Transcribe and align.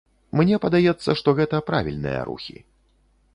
Мне 0.39 0.55
падаецца, 0.63 1.15
што 1.19 1.29
гэта 1.41 1.61
правільныя 1.69 2.25
рухі. 2.31 2.57